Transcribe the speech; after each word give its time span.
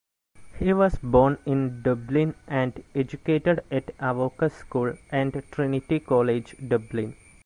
He 0.57 0.73
was 0.73 0.95
born 0.95 1.37
in 1.45 1.83
Dublin 1.83 2.33
and 2.47 2.83
educated 2.95 3.63
at 3.69 3.91
Avoca 3.99 4.49
School 4.49 4.97
and 5.11 5.43
Trinity 5.51 5.99
College, 5.99 6.55
Dublin. 6.67 7.15